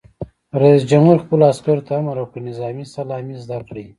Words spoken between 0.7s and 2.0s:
جمهور خپلو عسکرو ته